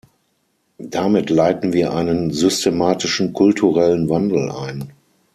Damit 0.87 1.29
leiten 1.29 1.73
wir 1.73 1.93
einen 1.93 2.31
systematischen 2.33 3.33
kulturellen 3.33 4.09
Wandel 4.09 4.49
ein. 4.49 4.91